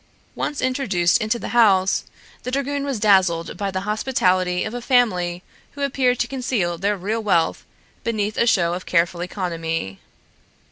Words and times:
Once 0.33 0.63
introduced 0.63 1.19
into 1.19 1.37
the 1.37 1.49
house, 1.49 2.05
the 2.41 2.49
dragoon 2.49 2.83
was 2.83 2.99
dazzled 2.99 3.55
by 3.55 3.69
the 3.69 3.81
hospitality 3.81 4.63
of 4.63 4.73
a 4.73 4.81
family 4.81 5.43
who 5.73 5.83
appeared 5.83 6.17
to 6.17 6.27
conceal 6.27 6.75
their 6.79 6.97
real 6.97 7.21
wealth 7.21 7.63
beneath 8.03 8.35
a 8.35 8.47
show 8.47 8.73
of 8.73 8.87
careful 8.87 9.21
economy. 9.21 9.99